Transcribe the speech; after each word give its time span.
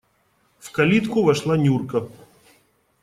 В 0.59 0.71
калитку 0.71 1.21
вошла 1.21 1.55
Нюрка. 1.57 2.07